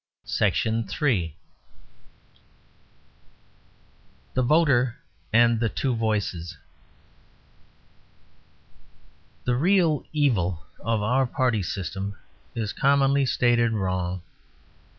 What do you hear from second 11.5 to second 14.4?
System is commonly stated wrong.